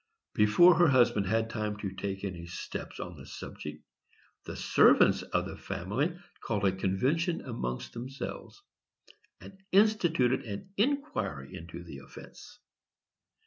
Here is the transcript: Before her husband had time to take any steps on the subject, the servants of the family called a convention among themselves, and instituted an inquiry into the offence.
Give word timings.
Before 0.33 0.79
her 0.79 0.87
husband 0.87 1.27
had 1.27 1.47
time 1.47 1.77
to 1.77 1.91
take 1.93 2.23
any 2.23 2.47
steps 2.47 2.99
on 2.99 3.15
the 3.15 3.27
subject, 3.27 3.83
the 4.45 4.55
servants 4.55 5.21
of 5.21 5.45
the 5.45 5.55
family 5.55 6.17
called 6.43 6.65
a 6.65 6.71
convention 6.71 7.41
among 7.41 7.83
themselves, 7.93 8.63
and 9.39 9.61
instituted 9.71 10.41
an 10.43 10.71
inquiry 10.75 11.53
into 11.55 11.83
the 11.83 11.99
offence. 11.99 12.57